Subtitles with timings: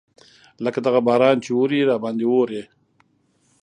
[0.63, 2.61] لکه دغه باران چې اوري راباندې اوري.